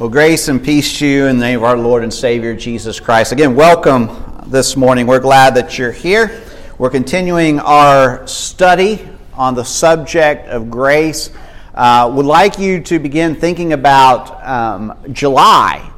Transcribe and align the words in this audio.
Well, 0.00 0.08
grace 0.08 0.48
and 0.48 0.64
peace 0.64 0.98
to 1.00 1.06
you 1.06 1.26
in 1.26 1.36
the 1.36 1.44
name 1.44 1.58
of 1.58 1.64
our 1.64 1.76
Lord 1.76 2.02
and 2.02 2.10
Savior 2.10 2.56
Jesus 2.56 2.98
Christ. 2.98 3.32
Again, 3.32 3.54
welcome 3.54 4.08
this 4.46 4.74
morning. 4.74 5.06
We're 5.06 5.20
glad 5.20 5.56
that 5.56 5.76
you're 5.76 5.92
here. 5.92 6.40
We're 6.78 6.88
continuing 6.88 7.60
our 7.60 8.26
study 8.26 9.06
on 9.34 9.54
the 9.54 9.62
subject 9.62 10.48
of 10.48 10.70
grace. 10.70 11.28
Uh, 11.74 12.10
would 12.14 12.24
like 12.24 12.58
you 12.58 12.80
to 12.84 12.98
begin 12.98 13.34
thinking 13.34 13.74
about 13.74 14.42
um, 14.42 14.98
July. 15.12 15.92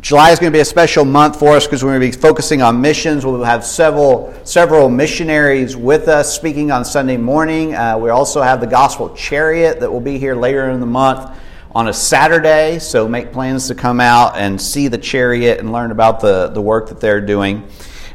July 0.00 0.32
is 0.32 0.40
going 0.40 0.52
to 0.52 0.56
be 0.56 0.60
a 0.60 0.64
special 0.64 1.04
month 1.04 1.38
for 1.38 1.50
us 1.50 1.64
because 1.64 1.84
we're 1.84 1.96
going 1.96 2.10
to 2.10 2.18
be 2.18 2.20
focusing 2.20 2.60
on 2.60 2.80
missions. 2.80 3.24
We'll 3.24 3.44
have 3.44 3.64
several 3.64 4.34
several 4.42 4.88
missionaries 4.88 5.76
with 5.76 6.08
us 6.08 6.34
speaking 6.34 6.72
on 6.72 6.84
Sunday 6.84 7.16
morning. 7.16 7.76
Uh, 7.76 7.98
we 7.98 8.10
also 8.10 8.42
have 8.42 8.60
the 8.60 8.66
Gospel 8.66 9.14
Chariot 9.14 9.78
that 9.78 9.92
will 9.92 10.00
be 10.00 10.18
here 10.18 10.34
later 10.34 10.70
in 10.70 10.80
the 10.80 10.86
month 10.86 11.30
on 11.74 11.88
a 11.88 11.92
Saturday, 11.92 12.78
so 12.78 13.06
make 13.06 13.32
plans 13.32 13.68
to 13.68 13.74
come 13.74 14.00
out 14.00 14.36
and 14.36 14.60
see 14.60 14.88
the 14.88 14.98
chariot 14.98 15.60
and 15.60 15.72
learn 15.72 15.90
about 15.90 16.20
the, 16.20 16.48
the 16.48 16.62
work 16.62 16.88
that 16.88 17.00
they're 17.00 17.20
doing. 17.20 17.68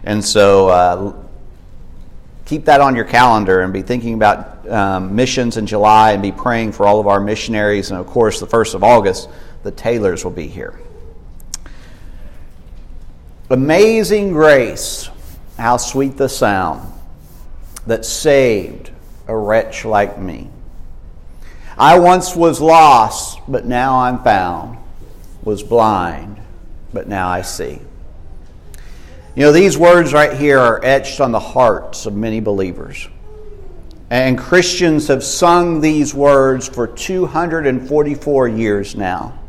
And 0.04 0.24
so 0.24 0.68
uh, 0.70 1.24
keep 2.46 2.66
that 2.66 2.82
on 2.82 2.96
your 2.96 3.06
calendar 3.06 3.62
and 3.62 3.72
be 3.72 3.82
thinking 3.82 4.16
about 4.16 4.68
um, 4.70 5.16
missions 5.16 5.58
in 5.58 5.66
July 5.66 6.14
and 6.14 6.22
be 6.22 6.32
praying 6.32 6.72
for 6.72 6.88
all 6.88 7.00
of 7.00 7.08
our 7.08 7.20
missionaries. 7.20 7.92
And 7.92 8.00
of 8.00 8.08
course, 8.08 8.40
the 8.40 8.48
1st 8.48 8.76
of 8.76 8.84
August, 8.84 9.30
the 9.64 9.72
Taylors 9.72 10.24
will 10.24 10.32
be 10.32 10.48
here. 10.48 10.80
Amazing 13.50 14.32
grace, 14.32 15.10
how 15.58 15.78
sweet 15.78 16.18
the 16.18 16.30
sound 16.30 16.92
that 17.86 18.06
saved 18.06 18.90
a 19.28 19.36
wretch 19.36 19.86
like 19.86 20.18
me. 20.18 20.50
I 21.78 21.98
once 22.00 22.36
was 22.36 22.62
lost, 22.62 23.40
but 23.48 23.66
now 23.66 24.00
I'm 24.00 24.24
found, 24.24 24.78
was 25.44 25.64
blind, 25.64 26.40
but 26.94 27.08
now 27.08 27.28
I 27.28 27.42
see. 27.42 27.80
You 29.36 29.42
know, 29.42 29.52
these 29.52 29.78
words 29.78 30.14
right 30.14 30.34
here 30.34 30.60
are 30.60 30.84
etched 30.86 31.20
on 31.20 31.32
the 31.32 31.40
hearts 31.40 32.06
of 32.06 32.16
many 32.16 32.40
believers. 32.40 33.08
And 34.12 34.38
Christians 34.38 35.08
have 35.08 35.24
sung 35.24 35.82
these 35.82 36.14
words 36.14 36.68
for 36.68 36.86
244 36.86 38.48
years 38.48 38.96
now. 38.96 39.40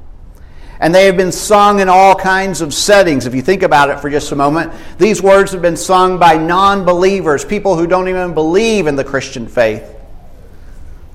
And 0.80 0.94
they 0.94 1.04
have 1.04 1.18
been 1.18 1.32
sung 1.32 1.80
in 1.80 1.90
all 1.90 2.14
kinds 2.14 2.62
of 2.62 2.72
settings. 2.72 3.26
If 3.26 3.34
you 3.34 3.42
think 3.42 3.62
about 3.62 3.90
it 3.90 4.00
for 4.00 4.08
just 4.08 4.32
a 4.32 4.36
moment, 4.36 4.72
these 4.96 5.22
words 5.22 5.52
have 5.52 5.60
been 5.60 5.76
sung 5.76 6.18
by 6.18 6.38
non 6.38 6.86
believers, 6.86 7.44
people 7.44 7.76
who 7.76 7.86
don't 7.86 8.08
even 8.08 8.32
believe 8.32 8.86
in 8.86 8.96
the 8.96 9.04
Christian 9.04 9.46
faith. 9.46 9.93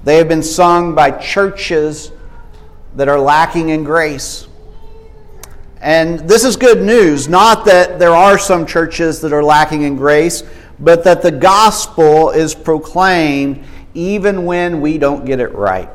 They 0.03 0.17
have 0.17 0.27
been 0.27 0.43
sung 0.43 0.95
by 0.95 1.11
churches 1.11 2.11
that 2.95 3.07
are 3.07 3.19
lacking 3.19 3.69
in 3.69 3.83
grace. 3.83 4.47
And 5.81 6.19
this 6.19 6.43
is 6.43 6.55
good 6.55 6.81
news, 6.81 7.29
not 7.29 7.65
that 7.65 7.99
there 7.99 8.13
are 8.13 8.37
some 8.37 8.65
churches 8.65 9.21
that 9.21 9.31
are 9.31 9.43
lacking 9.43 9.83
in 9.83 9.95
grace, 9.95 10.43
but 10.79 11.03
that 11.03 11.21
the 11.21 11.31
gospel 11.31 12.31
is 12.31 12.53
proclaimed 12.53 13.63
even 13.93 14.45
when 14.45 14.81
we 14.81 14.97
don't 14.97 15.25
get 15.25 15.39
it 15.39 15.53
right. 15.53 15.89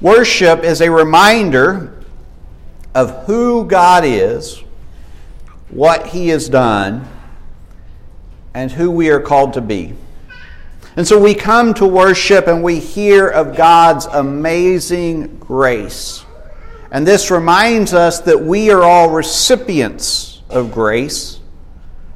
Worship 0.00 0.64
is 0.64 0.80
a 0.80 0.90
reminder 0.90 2.04
of 2.94 3.26
who 3.26 3.64
God 3.64 4.04
is, 4.04 4.62
what 5.70 6.06
He 6.08 6.28
has 6.28 6.48
done, 6.48 7.08
and 8.54 8.70
who 8.70 8.90
we 8.90 9.10
are 9.10 9.20
called 9.20 9.54
to 9.54 9.60
be. 9.60 9.94
And 10.96 11.06
so 11.06 11.18
we 11.18 11.34
come 11.34 11.74
to 11.74 11.86
worship 11.86 12.46
and 12.46 12.62
we 12.62 12.78
hear 12.78 13.28
of 13.28 13.56
God's 13.56 14.06
amazing 14.06 15.38
grace. 15.38 16.24
And 16.92 17.04
this 17.04 17.30
reminds 17.32 17.92
us 17.92 18.20
that 18.20 18.40
we 18.40 18.70
are 18.70 18.82
all 18.82 19.10
recipients 19.10 20.42
of 20.48 20.70
grace 20.72 21.40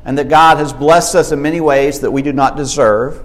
and 0.04 0.16
that 0.16 0.28
God 0.28 0.58
has 0.58 0.72
blessed 0.72 1.16
us 1.16 1.32
in 1.32 1.42
many 1.42 1.60
ways 1.60 2.00
that 2.00 2.10
we 2.12 2.22
do 2.22 2.32
not 2.32 2.56
deserve. 2.56 3.24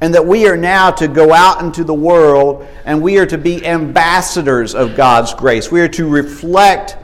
And 0.00 0.14
that 0.14 0.24
we 0.24 0.48
are 0.48 0.56
now 0.56 0.90
to 0.92 1.06
go 1.06 1.34
out 1.34 1.62
into 1.62 1.84
the 1.84 1.92
world 1.92 2.66
and 2.86 3.02
we 3.02 3.18
are 3.18 3.26
to 3.26 3.36
be 3.36 3.66
ambassadors 3.66 4.74
of 4.74 4.96
God's 4.96 5.34
grace. 5.34 5.70
We 5.70 5.82
are 5.82 5.88
to 5.88 6.08
reflect 6.08 6.96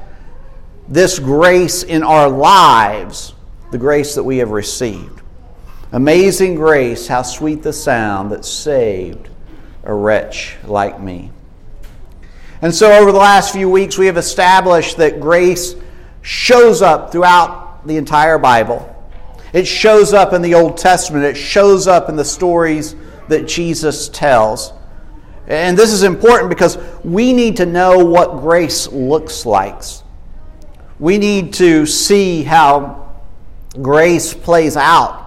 this 0.88 1.18
grace 1.18 1.82
in 1.82 2.02
our 2.02 2.30
lives, 2.30 3.34
the 3.70 3.76
grace 3.76 4.14
that 4.14 4.24
we 4.24 4.38
have 4.38 4.50
received. 4.50 5.20
Amazing 5.92 6.56
grace, 6.56 7.06
how 7.06 7.22
sweet 7.22 7.62
the 7.62 7.72
sound 7.72 8.32
that 8.32 8.44
saved 8.44 9.28
a 9.84 9.94
wretch 9.94 10.56
like 10.64 11.00
me. 11.00 11.30
And 12.60 12.74
so, 12.74 12.90
over 12.90 13.12
the 13.12 13.18
last 13.18 13.52
few 13.52 13.70
weeks, 13.70 13.96
we 13.96 14.06
have 14.06 14.16
established 14.16 14.96
that 14.96 15.20
grace 15.20 15.76
shows 16.22 16.82
up 16.82 17.12
throughout 17.12 17.86
the 17.86 17.96
entire 17.96 18.36
Bible. 18.36 18.92
It 19.52 19.66
shows 19.66 20.12
up 20.12 20.32
in 20.32 20.42
the 20.42 20.54
Old 20.54 20.76
Testament, 20.76 21.24
it 21.24 21.36
shows 21.36 21.86
up 21.86 22.08
in 22.08 22.16
the 22.16 22.24
stories 22.24 22.96
that 23.28 23.46
Jesus 23.46 24.08
tells. 24.08 24.72
And 25.46 25.78
this 25.78 25.92
is 25.92 26.02
important 26.02 26.48
because 26.48 26.78
we 27.04 27.32
need 27.32 27.58
to 27.58 27.66
know 27.66 28.04
what 28.04 28.38
grace 28.40 28.88
looks 28.88 29.46
like. 29.46 29.80
We 30.98 31.18
need 31.18 31.54
to 31.54 31.86
see 31.86 32.42
how 32.42 33.14
grace 33.80 34.34
plays 34.34 34.76
out 34.76 35.25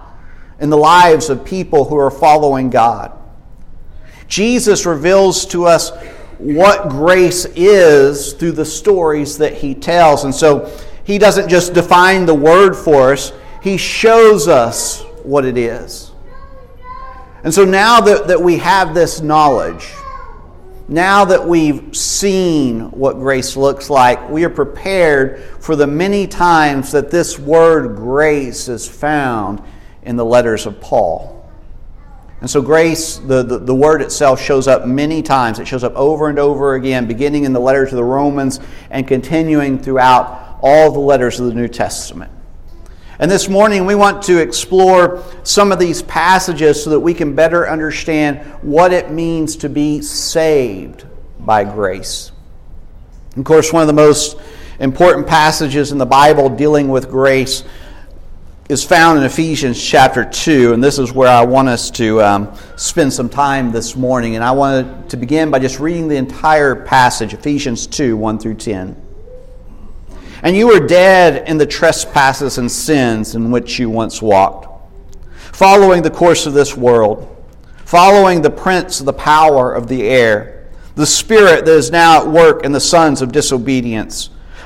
in 0.60 0.70
the 0.70 0.76
lives 0.76 1.30
of 1.30 1.44
people 1.44 1.84
who 1.84 1.96
are 1.96 2.10
following 2.10 2.70
God. 2.70 3.12
Jesus 4.28 4.86
reveals 4.86 5.44
to 5.46 5.64
us 5.64 5.90
what 6.38 6.88
grace 6.88 7.46
is 7.56 8.32
through 8.34 8.52
the 8.52 8.64
stories 8.64 9.38
that 9.38 9.54
he 9.54 9.74
tells. 9.74 10.24
And 10.24 10.34
so 10.34 10.70
he 11.04 11.18
doesn't 11.18 11.48
just 11.48 11.74
define 11.74 12.26
the 12.26 12.34
word 12.34 12.74
for 12.74 13.12
us, 13.12 13.32
he 13.62 13.76
shows 13.76 14.48
us 14.48 15.02
what 15.22 15.44
it 15.44 15.58
is. 15.58 16.12
And 17.42 17.52
so 17.52 17.64
now 17.64 18.00
that, 18.02 18.28
that 18.28 18.40
we 18.40 18.58
have 18.58 18.94
this 18.94 19.20
knowledge, 19.20 19.92
now 20.88 21.24
that 21.24 21.46
we've 21.46 21.94
seen 21.96 22.90
what 22.90 23.14
grace 23.14 23.56
looks 23.56 23.88
like, 23.88 24.28
we 24.30 24.44
are 24.44 24.50
prepared 24.50 25.42
for 25.60 25.76
the 25.76 25.86
many 25.86 26.26
times 26.26 26.92
that 26.92 27.10
this 27.10 27.38
word 27.38 27.96
grace 27.96 28.68
is 28.68 28.88
found 28.88 29.62
in 30.02 30.16
the 30.16 30.24
letters 30.24 30.66
of 30.66 30.80
Paul. 30.80 31.36
And 32.40 32.48
so, 32.48 32.62
grace, 32.62 33.18
the, 33.18 33.42
the, 33.42 33.58
the, 33.58 33.74
word 33.74 34.00
itself, 34.00 34.40
shows 34.40 34.66
up 34.66 34.86
many 34.86 35.20
times. 35.22 35.58
It 35.58 35.68
shows 35.68 35.84
up 35.84 35.94
over 35.94 36.28
and 36.28 36.38
over 36.38 36.74
again, 36.74 37.06
beginning 37.06 37.44
in 37.44 37.52
the 37.52 37.60
letter 37.60 37.86
to 37.86 37.94
the 37.94 38.04
Romans 38.04 38.60
and 38.88 39.06
continuing 39.06 39.78
throughout 39.78 40.58
all 40.62 40.90
the 40.90 41.00
letters 41.00 41.38
of 41.38 41.46
the 41.46 41.54
New 41.54 41.68
Testament. 41.68 42.32
And 43.18 43.30
this 43.30 43.50
morning, 43.50 43.84
we 43.84 43.94
want 43.94 44.22
to 44.22 44.38
explore 44.38 45.22
some 45.42 45.72
of 45.72 45.78
these 45.78 46.00
passages 46.00 46.82
so 46.82 46.90
that 46.90 47.00
we 47.00 47.12
can 47.12 47.34
better 47.34 47.68
understand 47.68 48.38
what 48.62 48.94
it 48.94 49.10
means 49.10 49.56
to 49.56 49.68
be 49.68 50.00
saved 50.00 51.04
by 51.38 51.64
grace. 51.64 52.32
Of 53.36 53.44
course, 53.44 53.70
one 53.70 53.82
of 53.82 53.86
the 53.86 53.92
most 53.92 54.38
important 54.78 55.26
passages 55.26 55.92
in 55.92 55.98
the 55.98 56.06
Bible 56.06 56.48
dealing 56.48 56.88
with 56.88 57.10
grace 57.10 57.62
is 58.70 58.84
found 58.84 59.18
in 59.18 59.24
Ephesians 59.24 59.82
chapter 59.82 60.24
2, 60.24 60.72
and 60.72 60.82
this 60.82 61.00
is 61.00 61.12
where 61.12 61.26
I 61.26 61.44
want 61.44 61.68
us 61.68 61.90
to 61.90 62.22
um, 62.22 62.56
spend 62.76 63.12
some 63.12 63.28
time 63.28 63.72
this 63.72 63.96
morning. 63.96 64.36
And 64.36 64.44
I 64.44 64.52
want 64.52 65.10
to 65.10 65.16
begin 65.16 65.50
by 65.50 65.58
just 65.58 65.80
reading 65.80 66.06
the 66.06 66.14
entire 66.14 66.76
passage, 66.76 67.34
Ephesians 67.34 67.88
2 67.88 68.16
1 68.16 68.38
through 68.38 68.54
10. 68.54 68.94
And 70.44 70.56
you 70.56 70.68
were 70.68 70.86
dead 70.86 71.48
in 71.48 71.58
the 71.58 71.66
trespasses 71.66 72.58
and 72.58 72.70
sins 72.70 73.34
in 73.34 73.50
which 73.50 73.80
you 73.80 73.90
once 73.90 74.22
walked, 74.22 74.68
following 75.52 76.02
the 76.02 76.10
course 76.10 76.46
of 76.46 76.52
this 76.52 76.76
world, 76.76 77.44
following 77.84 78.40
the 78.40 78.50
prince 78.50 79.00
of 79.00 79.06
the 79.06 79.12
power 79.12 79.74
of 79.74 79.88
the 79.88 80.04
air, 80.04 80.70
the 80.94 81.06
spirit 81.06 81.64
that 81.64 81.74
is 81.74 81.90
now 81.90 82.22
at 82.22 82.28
work 82.28 82.64
in 82.64 82.70
the 82.70 82.78
sons 82.78 83.20
of 83.20 83.32
disobedience 83.32 84.30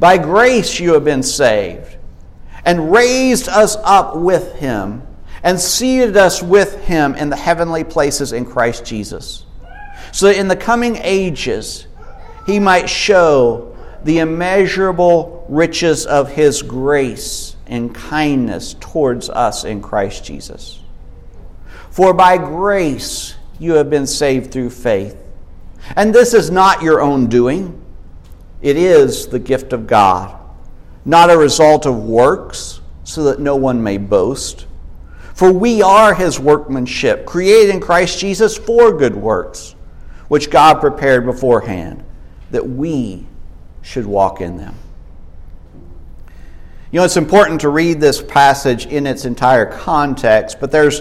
By 0.00 0.18
grace 0.18 0.78
you 0.78 0.94
have 0.94 1.04
been 1.04 1.22
saved, 1.22 1.96
and 2.64 2.92
raised 2.92 3.48
us 3.48 3.76
up 3.82 4.16
with 4.16 4.54
him, 4.56 5.02
and 5.42 5.58
seated 5.58 6.16
us 6.16 6.42
with 6.42 6.84
him 6.84 7.14
in 7.14 7.30
the 7.30 7.36
heavenly 7.36 7.84
places 7.84 8.32
in 8.32 8.44
Christ 8.44 8.84
Jesus. 8.84 9.44
So 10.12 10.26
that 10.26 10.38
in 10.38 10.48
the 10.48 10.56
coming 10.56 10.96
ages 10.96 11.86
he 12.46 12.58
might 12.58 12.88
show 12.88 13.76
the 14.04 14.18
immeasurable 14.20 15.44
riches 15.48 16.06
of 16.06 16.30
his 16.30 16.62
grace 16.62 17.56
and 17.66 17.94
kindness 17.94 18.74
towards 18.80 19.28
us 19.28 19.64
in 19.64 19.82
Christ 19.82 20.24
Jesus. 20.24 20.80
For 21.90 22.14
by 22.14 22.38
grace 22.38 23.34
you 23.58 23.72
have 23.74 23.90
been 23.90 24.06
saved 24.06 24.52
through 24.52 24.70
faith. 24.70 25.16
And 25.96 26.14
this 26.14 26.32
is 26.34 26.50
not 26.50 26.82
your 26.82 27.00
own 27.00 27.26
doing, 27.26 27.84
it 28.60 28.76
is 28.76 29.26
the 29.26 29.38
gift 29.38 29.72
of 29.72 29.86
God, 29.86 30.38
not 31.04 31.30
a 31.30 31.38
result 31.38 31.86
of 31.86 32.04
works, 32.04 32.80
so 33.04 33.24
that 33.24 33.40
no 33.40 33.56
one 33.56 33.82
may 33.82 33.98
boast. 33.98 34.66
For 35.34 35.52
we 35.52 35.82
are 35.82 36.14
his 36.14 36.40
workmanship, 36.40 37.24
created 37.24 37.74
in 37.74 37.80
Christ 37.80 38.18
Jesus 38.18 38.56
for 38.56 38.92
good 38.96 39.14
works, 39.14 39.76
which 40.26 40.50
God 40.50 40.80
prepared 40.80 41.24
beforehand, 41.24 42.04
that 42.50 42.68
we 42.68 43.26
should 43.82 44.04
walk 44.04 44.40
in 44.40 44.56
them. 44.56 44.74
You 46.90 47.00
know, 47.00 47.04
it's 47.04 47.16
important 47.16 47.60
to 47.60 47.68
read 47.68 48.00
this 48.00 48.20
passage 48.22 48.86
in 48.86 49.06
its 49.06 49.24
entire 49.24 49.66
context, 49.66 50.58
but 50.58 50.70
there's 50.70 51.00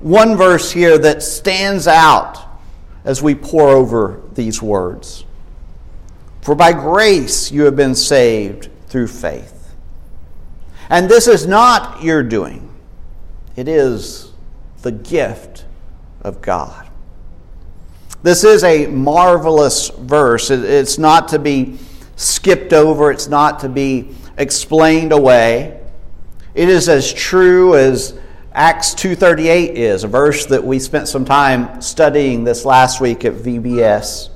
one 0.00 0.36
verse 0.36 0.70
here 0.70 0.98
that 0.98 1.22
stands 1.22 1.88
out 1.88 2.38
as 3.04 3.22
we 3.22 3.34
pore 3.34 3.70
over 3.70 4.20
these 4.34 4.60
words. 4.60 5.24
For 6.42 6.54
by 6.54 6.72
grace 6.72 7.50
you 7.50 7.62
have 7.62 7.76
been 7.76 7.94
saved 7.94 8.68
through 8.88 9.06
faith. 9.06 9.74
And 10.90 11.08
this 11.08 11.26
is 11.26 11.46
not 11.46 12.02
your 12.02 12.22
doing, 12.22 12.68
it 13.56 13.68
is 13.68 14.32
the 14.82 14.92
gift 14.92 15.64
of 16.20 16.42
God. 16.42 16.88
This 18.22 18.44
is 18.44 18.62
a 18.62 18.86
marvelous 18.86 19.88
verse. 19.88 20.50
It's 20.50 20.98
not 20.98 21.28
to 21.28 21.38
be 21.38 21.78
skipped 22.16 22.72
over, 22.72 23.10
it's 23.10 23.28
not 23.28 23.60
to 23.60 23.68
be 23.68 24.10
explained 24.36 25.12
away. 25.12 25.80
It 26.54 26.68
is 26.68 26.88
as 26.88 27.12
true 27.12 27.76
as 27.76 28.14
Acts 28.52 28.94
2:38 28.94 29.76
is, 29.76 30.04
a 30.04 30.08
verse 30.08 30.44
that 30.46 30.62
we 30.62 30.78
spent 30.78 31.08
some 31.08 31.24
time 31.24 31.80
studying 31.80 32.44
this 32.44 32.64
last 32.66 33.00
week 33.00 33.24
at 33.24 33.32
VBS. 33.32 34.28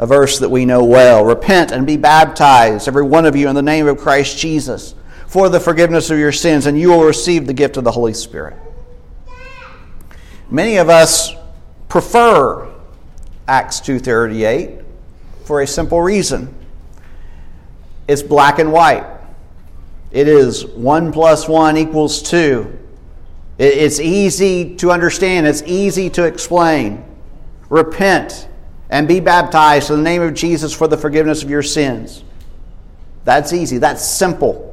A 0.00 0.06
verse 0.06 0.38
that 0.38 0.48
we 0.48 0.64
know 0.64 0.82
well. 0.82 1.24
Repent 1.24 1.70
and 1.70 1.86
be 1.86 1.98
baptized, 1.98 2.88
every 2.88 3.02
one 3.02 3.26
of 3.26 3.36
you, 3.36 3.48
in 3.48 3.54
the 3.54 3.62
name 3.62 3.86
of 3.86 3.98
Christ 3.98 4.38
Jesus, 4.38 4.94
for 5.26 5.50
the 5.50 5.60
forgiveness 5.60 6.10
of 6.10 6.18
your 6.18 6.32
sins, 6.32 6.64
and 6.64 6.80
you 6.80 6.88
will 6.88 7.04
receive 7.04 7.46
the 7.46 7.52
gift 7.52 7.76
of 7.76 7.84
the 7.84 7.92
Holy 7.92 8.14
Spirit. 8.14 8.56
Many 10.50 10.78
of 10.78 10.88
us 10.88 11.34
prefer 11.88 12.66
Acts 13.46 13.78
2:38 13.80 14.80
for 15.44 15.60
a 15.60 15.66
simple 15.66 16.00
reason. 16.00 16.54
It's 18.08 18.22
black 18.22 18.58
and 18.58 18.72
white. 18.72 19.04
It 20.12 20.26
is 20.26 20.64
1 20.64 21.12
plus 21.12 21.46
1 21.46 21.76
equals 21.76 22.22
2. 22.22 22.66
It's 23.58 24.00
easy 24.00 24.76
to 24.76 24.90
understand, 24.90 25.46
it's 25.46 25.62
easy 25.66 26.08
to 26.10 26.24
explain. 26.24 27.04
Repent 27.68 28.48
and 28.90 29.06
be 29.06 29.20
baptized 29.20 29.90
in 29.90 29.96
the 29.96 30.02
name 30.02 30.20
of 30.20 30.34
Jesus 30.34 30.74
for 30.74 30.88
the 30.88 30.96
forgiveness 30.96 31.42
of 31.42 31.48
your 31.48 31.62
sins. 31.62 32.24
That's 33.24 33.52
easy, 33.52 33.78
that's 33.78 34.04
simple. 34.04 34.66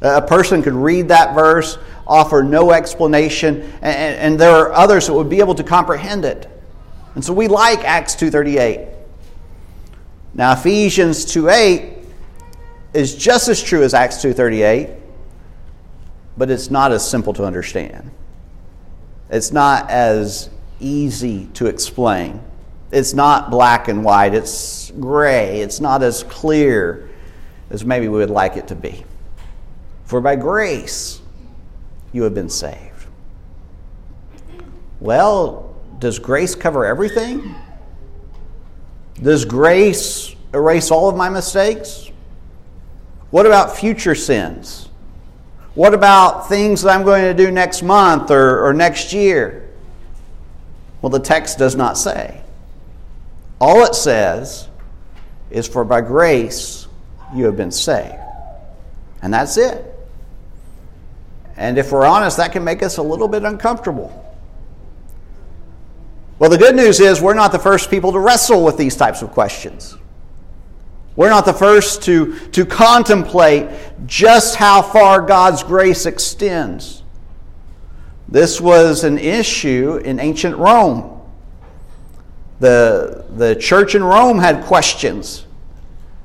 A 0.00 0.22
person 0.22 0.62
could 0.62 0.72
read 0.72 1.08
that 1.08 1.34
verse, 1.34 1.76
offer 2.06 2.42
no 2.42 2.70
explanation, 2.72 3.62
and, 3.82 4.16
and 4.16 4.40
there 4.40 4.54
are 4.54 4.72
others 4.72 5.08
that 5.08 5.12
would 5.12 5.28
be 5.28 5.40
able 5.40 5.54
to 5.56 5.64
comprehend 5.64 6.24
it. 6.24 6.48
And 7.14 7.24
so 7.24 7.32
we 7.32 7.48
like 7.48 7.84
Acts 7.84 8.14
2:38. 8.14 8.88
Now 10.32 10.52
Ephesians 10.52 11.26
2:8 11.26 12.04
is 12.94 13.14
just 13.14 13.48
as 13.48 13.60
true 13.60 13.82
as 13.82 13.94
Acts 13.94 14.22
2:38, 14.22 14.90
but 16.38 16.50
it's 16.50 16.70
not 16.70 16.92
as 16.92 17.08
simple 17.08 17.32
to 17.34 17.44
understand. 17.44 18.10
It's 19.28 19.52
not 19.52 19.90
as 19.90 20.50
easy 20.78 21.46
to 21.54 21.66
explain. 21.66 22.40
It's 22.90 23.14
not 23.14 23.50
black 23.50 23.88
and 23.88 24.04
white, 24.04 24.34
it's 24.34 24.90
gray. 24.92 25.60
It's 25.60 25.80
not 25.80 26.02
as 26.02 26.24
clear 26.24 27.08
as 27.70 27.84
maybe 27.84 28.08
we 28.08 28.18
would 28.18 28.30
like 28.30 28.56
it 28.56 28.68
to 28.68 28.74
be. 28.74 29.04
For 30.04 30.20
by 30.20 30.36
grace 30.36 31.20
you 32.12 32.24
have 32.24 32.34
been 32.34 32.50
saved. 32.50 33.06
Well, 34.98 35.76
does 36.00 36.18
grace 36.18 36.54
cover 36.54 36.84
everything? 36.84 37.54
Does 39.22 39.44
grace 39.44 40.34
erase 40.52 40.90
all 40.90 41.08
of 41.08 41.16
my 41.16 41.28
mistakes? 41.28 42.10
What 43.30 43.46
about 43.46 43.76
future 43.76 44.16
sins? 44.16 44.88
What 45.74 45.94
about 45.94 46.48
things 46.48 46.82
that 46.82 46.90
I'm 46.90 47.04
going 47.04 47.22
to 47.22 47.34
do 47.34 47.50
next 47.52 47.82
month 47.82 48.30
or, 48.30 48.66
or 48.66 48.72
next 48.72 49.12
year? 49.12 49.70
Well, 51.00 51.10
the 51.10 51.20
text 51.20 51.56
does 51.56 51.76
not 51.76 51.96
say. 51.96 52.42
All 53.60 53.84
it 53.84 53.94
says 53.94 54.68
is, 55.50 55.68
For 55.68 55.84
by 55.84 56.00
grace 56.00 56.88
you 57.34 57.44
have 57.44 57.56
been 57.56 57.70
saved. 57.70 58.14
And 59.22 59.32
that's 59.32 59.56
it. 59.56 59.84
And 61.56 61.76
if 61.76 61.92
we're 61.92 62.06
honest, 62.06 62.38
that 62.38 62.52
can 62.52 62.64
make 62.64 62.82
us 62.82 62.96
a 62.96 63.02
little 63.02 63.28
bit 63.28 63.44
uncomfortable. 63.44 64.16
Well, 66.38 66.48
the 66.48 66.56
good 66.56 66.74
news 66.74 67.00
is 67.00 67.20
we're 67.20 67.34
not 67.34 67.52
the 67.52 67.58
first 67.58 67.90
people 67.90 68.12
to 68.12 68.18
wrestle 68.18 68.64
with 68.64 68.78
these 68.78 68.96
types 68.96 69.20
of 69.20 69.30
questions. 69.32 69.98
We're 71.16 71.28
not 71.28 71.44
the 71.44 71.52
first 71.52 72.02
to, 72.04 72.38
to 72.50 72.64
contemplate 72.64 73.68
just 74.06 74.56
how 74.56 74.80
far 74.80 75.20
God's 75.20 75.62
grace 75.62 76.06
extends. 76.06 77.02
This 78.26 78.58
was 78.58 79.04
an 79.04 79.18
issue 79.18 79.96
in 79.96 80.18
ancient 80.18 80.56
Rome. 80.56 81.19
The, 82.60 83.24
the 83.36 83.56
church 83.56 83.94
in 83.94 84.04
Rome 84.04 84.38
had 84.38 84.64
questions. 84.64 85.46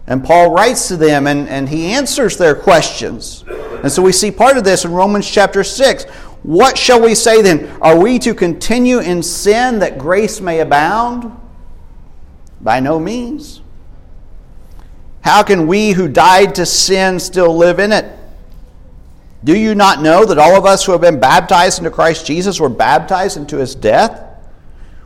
And 0.07 0.23
Paul 0.23 0.51
writes 0.51 0.87
to 0.89 0.97
them 0.97 1.25
and, 1.25 1.49
and 1.49 1.67
he 1.67 1.93
answers 1.93 2.37
their 2.37 2.53
questions. 2.53 3.43
And 3.47 3.91
so 3.91 4.03
we 4.03 4.11
see 4.11 4.31
part 4.31 4.57
of 4.57 4.63
this 4.63 4.85
in 4.85 4.91
Romans 4.91 5.29
chapter 5.29 5.63
6. 5.63 6.03
What 6.43 6.77
shall 6.77 7.01
we 7.01 7.15
say 7.15 7.41
then? 7.41 7.67
Are 7.81 7.97
we 7.97 8.19
to 8.19 8.35
continue 8.35 8.99
in 8.99 9.23
sin 9.23 9.79
that 9.79 9.97
grace 9.97 10.39
may 10.39 10.59
abound? 10.59 11.35
By 12.61 12.79
no 12.79 12.99
means. 12.99 13.61
How 15.21 15.41
can 15.41 15.65
we 15.65 15.91
who 15.91 16.07
died 16.07 16.53
to 16.55 16.67
sin 16.67 17.19
still 17.19 17.57
live 17.57 17.79
in 17.79 17.91
it? 17.91 18.05
Do 19.43 19.57
you 19.57 19.73
not 19.73 20.01
know 20.01 20.25
that 20.25 20.37
all 20.37 20.55
of 20.55 20.65
us 20.65 20.85
who 20.85 20.91
have 20.91 21.01
been 21.01 21.19
baptized 21.19 21.79
into 21.79 21.89
Christ 21.89 22.27
Jesus 22.27 22.59
were 22.59 22.69
baptized 22.69 23.37
into 23.37 23.57
his 23.57 23.73
death? 23.73 24.24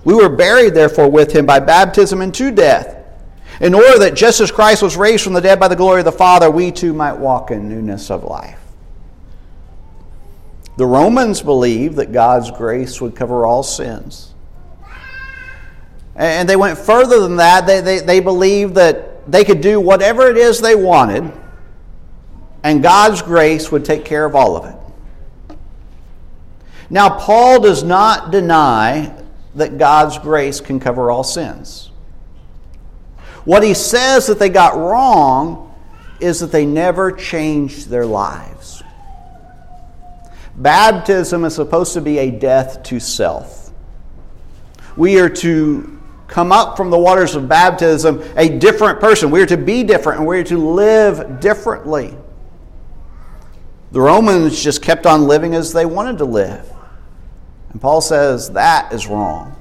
We 0.03 0.13
were 0.13 0.29
buried, 0.29 0.74
therefore, 0.74 1.10
with 1.10 1.32
him 1.32 1.46
by 1.46 1.60
baptism 1.60 2.22
into 2.22 2.51
death, 2.51 2.96
in 3.60 3.74
order 3.74 4.00
that 4.00 4.15
just 4.15 4.39
as 4.39 4.51
Christ 4.51 4.82
was 4.82 4.96
raised 4.96 5.24
from 5.24 5.34
the 5.34 5.41
dead 5.41 5.60
by 5.60 5.68
the 5.68 5.75
glory 5.75 6.00
of 6.00 6.06
the 6.06 6.12
Father, 6.12 6.50
we 6.50 6.72
too 6.72 6.94
might 6.94 7.13
walk 7.13 7.51
in 7.51 7.68
newness 7.68 8.10
of 8.10 8.24
life. 8.24 8.60
The 10.77 10.86
Romans 10.86 11.41
believed 11.41 11.98
that 11.98 12.13
God's 12.13 12.51
grace 12.51 13.01
would 13.01 13.13
cover 13.13 13.46
all 13.46 13.63
sins. 13.63 14.34
And 16.15 16.48
they 16.48 16.56
went 16.56 16.77
further 16.77 17.20
than 17.20 17.36
that. 17.36 17.68
They, 17.68 17.82
they, 17.82 18.00
they 18.00 18.20
believed 18.22 18.75
that 18.75 19.29
they 19.29 19.44
could 19.44 19.60
do 19.60 19.82
whatever 19.82 20.29
it 20.29 20.38
is 20.38 20.62
they 20.62 20.75
wanted, 20.75 21.32
and 22.63 22.82
God's 22.82 23.22
grace 23.22 23.72
would 23.72 23.84
take 23.84 24.06
care 24.06 24.24
of 24.24 24.36
all 24.36 24.56
of 24.56 24.65
it. 24.65 25.58
Now, 26.89 27.20
Paul 27.20 27.60
does 27.60 27.84
not 27.84 28.32
deny 28.32 29.19
that 29.56 29.77
God's 29.77 30.18
grace 30.18 30.62
can 30.62 30.79
cover 30.79 31.10
all 31.10 31.24
sins. 31.24 31.91
What 33.46 33.63
he 33.63 33.74
says 33.74 34.27
that 34.27 34.39
they 34.39 34.50
got 34.50 34.75
wrong 34.75 35.75
is 36.20 36.39
that 36.41 36.51
they 36.51 36.65
never 36.65 37.12
changed 37.12 37.89
their 37.89 38.06
lives. 38.06 38.84
Baptism 40.56 41.46
is 41.46 41.56
supposed 41.56 41.94
to 41.94 42.01
be 42.01 42.20
a 42.20 42.32
death 42.32 42.84
to 42.84 43.00
self. 43.00 43.72
We 44.98 45.20
are 45.20 45.29
to 45.29 46.00
come 46.27 46.51
up 46.51 46.77
from 46.77 46.89
the 46.89 46.98
waters 46.98 47.36
of 47.36 47.48
baptism 47.48 48.22
a 48.36 48.50
different 48.60 49.00
person. 49.00 49.32
We 49.32 49.41
are 49.41 49.48
to 49.48 49.58
be 49.58 49.84
different 49.84 50.20
and 50.20 50.27
we 50.27 50.39
are 50.39 50.44
to 50.44 50.58
live 50.58 51.39
differently. 51.39 52.15
The 53.91 54.01
Romans 54.01 54.62
just 54.62 54.82
kept 54.82 55.06
on 55.06 55.27
living 55.27 55.56
as 55.56 55.74
they 55.74 55.86
wanted 55.86 56.20
to 56.20 56.25
live. 56.25 56.72
And 57.72 57.82
Paul 57.82 58.02
says 58.02 58.52
that 58.52 58.92
is 58.94 59.08
wrong. 59.08 59.56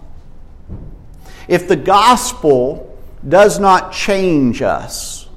If 1.47 1.69
the 1.69 1.77
gospel 1.77 2.99
does 3.27 3.59
not 3.59 3.93
change 3.93 4.63
us, 4.63 5.29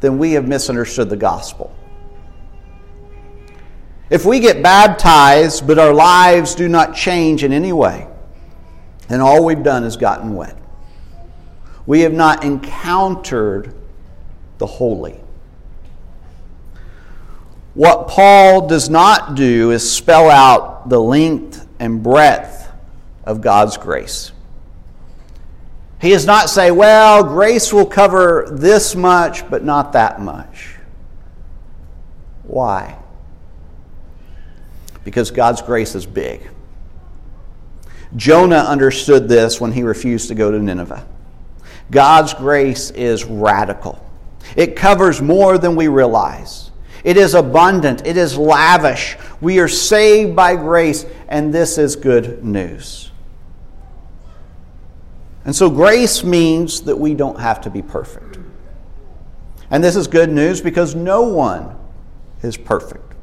then 0.00 0.18
we 0.18 0.32
have 0.32 0.46
misunderstood 0.46 1.10
the 1.10 1.16
gospel. 1.16 1.74
If 4.08 4.24
we 4.24 4.38
get 4.38 4.62
baptized 4.62 5.66
but 5.66 5.78
our 5.78 5.92
lives 5.92 6.54
do 6.54 6.68
not 6.68 6.94
change 6.94 7.42
in 7.42 7.52
any 7.52 7.72
way, 7.72 8.06
then 9.08 9.20
all 9.20 9.44
we've 9.44 9.62
done 9.62 9.84
is 9.84 9.96
gotten 9.96 10.34
wet. 10.34 10.56
We 11.86 12.00
have 12.00 12.12
not 12.12 12.44
encountered 12.44 13.74
the 14.58 14.66
holy. 14.66 15.20
What 17.76 18.08
Paul 18.08 18.68
does 18.68 18.88
not 18.88 19.34
do 19.34 19.70
is 19.70 19.88
spell 19.88 20.30
out 20.30 20.88
the 20.88 20.98
length 20.98 21.68
and 21.78 22.02
breadth 22.02 22.72
of 23.22 23.42
God's 23.42 23.76
grace. 23.76 24.32
He 26.00 26.08
does 26.08 26.24
not 26.24 26.48
say, 26.48 26.70
well, 26.70 27.22
grace 27.22 27.74
will 27.74 27.84
cover 27.84 28.48
this 28.50 28.94
much, 28.94 29.48
but 29.50 29.62
not 29.62 29.92
that 29.92 30.22
much. 30.22 30.76
Why? 32.44 32.96
Because 35.04 35.30
God's 35.30 35.60
grace 35.60 35.94
is 35.94 36.06
big. 36.06 36.48
Jonah 38.16 38.56
understood 38.56 39.28
this 39.28 39.60
when 39.60 39.72
he 39.72 39.82
refused 39.82 40.28
to 40.28 40.34
go 40.34 40.50
to 40.50 40.58
Nineveh. 40.58 41.06
God's 41.90 42.32
grace 42.32 42.90
is 42.92 43.26
radical, 43.26 44.02
it 44.56 44.76
covers 44.76 45.20
more 45.20 45.58
than 45.58 45.76
we 45.76 45.88
realize. 45.88 46.70
It 47.06 47.16
is 47.16 47.34
abundant, 47.34 48.04
it 48.04 48.16
is 48.16 48.36
lavish. 48.36 49.16
We 49.40 49.60
are 49.60 49.68
saved 49.68 50.34
by 50.34 50.56
grace, 50.56 51.06
and 51.28 51.54
this 51.54 51.78
is 51.78 51.94
good 51.94 52.42
news. 52.42 53.12
And 55.44 55.54
so, 55.54 55.70
grace 55.70 56.24
means 56.24 56.80
that 56.80 56.96
we 56.96 57.14
don't 57.14 57.38
have 57.38 57.60
to 57.60 57.70
be 57.70 57.80
perfect. 57.80 58.40
And 59.70 59.84
this 59.84 59.94
is 59.94 60.08
good 60.08 60.30
news 60.30 60.60
because 60.60 60.96
no 60.96 61.22
one 61.22 61.78
is 62.42 62.56
perfect. 62.56 63.14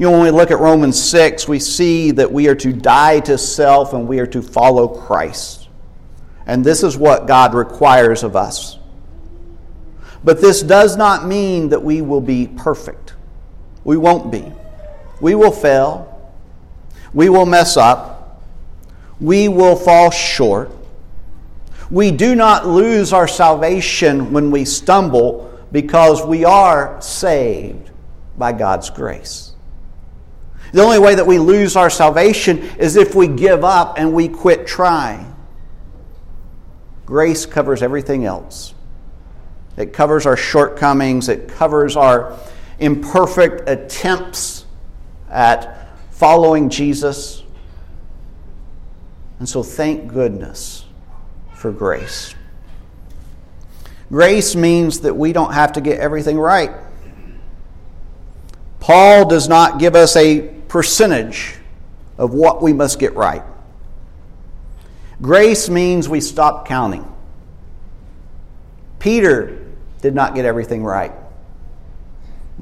You 0.00 0.06
know, 0.06 0.10
when 0.10 0.22
we 0.22 0.30
look 0.32 0.50
at 0.50 0.58
Romans 0.58 1.00
6, 1.00 1.46
we 1.46 1.60
see 1.60 2.10
that 2.10 2.32
we 2.32 2.48
are 2.48 2.56
to 2.56 2.72
die 2.72 3.20
to 3.20 3.38
self 3.38 3.92
and 3.92 4.08
we 4.08 4.18
are 4.18 4.26
to 4.26 4.42
follow 4.42 4.88
Christ. 4.88 5.68
And 6.48 6.64
this 6.64 6.82
is 6.82 6.98
what 6.98 7.28
God 7.28 7.54
requires 7.54 8.24
of 8.24 8.34
us. 8.34 8.80
But 10.24 10.40
this 10.40 10.62
does 10.62 10.96
not 10.96 11.26
mean 11.26 11.68
that 11.68 11.82
we 11.82 12.00
will 12.00 12.22
be 12.22 12.48
perfect. 12.48 13.14
We 13.84 13.98
won't 13.98 14.32
be. 14.32 14.50
We 15.20 15.34
will 15.34 15.52
fail. 15.52 16.10
We 17.12 17.28
will 17.28 17.46
mess 17.46 17.76
up. 17.76 18.42
We 19.20 19.48
will 19.48 19.76
fall 19.76 20.10
short. 20.10 20.70
We 21.90 22.10
do 22.10 22.34
not 22.34 22.66
lose 22.66 23.12
our 23.12 23.28
salvation 23.28 24.32
when 24.32 24.50
we 24.50 24.64
stumble 24.64 25.50
because 25.70 26.24
we 26.24 26.44
are 26.44 27.00
saved 27.00 27.90
by 28.38 28.52
God's 28.52 28.90
grace. 28.90 29.52
The 30.72 30.82
only 30.82 30.98
way 30.98 31.14
that 31.14 31.26
we 31.26 31.38
lose 31.38 31.76
our 31.76 31.90
salvation 31.90 32.58
is 32.78 32.96
if 32.96 33.14
we 33.14 33.28
give 33.28 33.62
up 33.62 33.98
and 33.98 34.12
we 34.12 34.28
quit 34.28 34.66
trying. 34.66 35.34
Grace 37.06 37.46
covers 37.46 37.82
everything 37.82 38.24
else. 38.24 38.74
It 39.76 39.92
covers 39.92 40.26
our 40.26 40.36
shortcomings, 40.36 41.28
it 41.28 41.48
covers 41.48 41.96
our 41.96 42.38
imperfect 42.78 43.68
attempts 43.68 44.66
at 45.28 45.88
following 46.10 46.70
Jesus. 46.70 47.42
And 49.38 49.48
so, 49.48 49.62
thank 49.62 50.12
goodness 50.12 50.84
for 51.54 51.72
grace. 51.72 52.34
Grace 54.10 54.54
means 54.54 55.00
that 55.00 55.14
we 55.14 55.32
don't 55.32 55.52
have 55.52 55.72
to 55.72 55.80
get 55.80 55.98
everything 55.98 56.38
right. 56.38 56.70
Paul 58.78 59.26
does 59.26 59.48
not 59.48 59.78
give 59.80 59.96
us 59.96 60.14
a 60.14 60.40
percentage 60.68 61.56
of 62.16 62.32
what 62.32 62.62
we 62.62 62.72
must 62.72 62.98
get 63.00 63.14
right. 63.14 63.42
Grace 65.20 65.68
means 65.68 66.08
we 66.08 66.20
stop 66.20 66.68
counting. 66.68 67.10
Peter 68.98 69.63
did 70.04 70.14
not 70.14 70.34
get 70.34 70.44
everything 70.44 70.84
right. 70.84 71.12